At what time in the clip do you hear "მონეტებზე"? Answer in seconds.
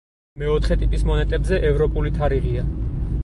1.09-1.59